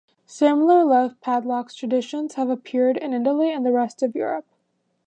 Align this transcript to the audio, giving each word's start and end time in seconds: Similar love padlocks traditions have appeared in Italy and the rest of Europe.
Similar 0.25 0.83
love 0.83 1.21
padlocks 1.21 1.75
traditions 1.75 2.33
have 2.33 2.49
appeared 2.49 2.97
in 2.97 3.13
Italy 3.13 3.51
and 3.53 3.63
the 3.63 3.71
rest 3.71 4.01
of 4.01 4.15
Europe. 4.15 4.47